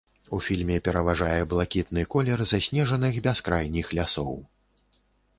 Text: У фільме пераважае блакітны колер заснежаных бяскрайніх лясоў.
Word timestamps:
У 0.35 0.37
фільме 0.43 0.75
пераважае 0.85 1.41
блакітны 1.51 2.05
колер 2.15 2.43
заснежаных 2.51 3.19
бяскрайніх 3.27 3.93
лясоў. 3.99 4.33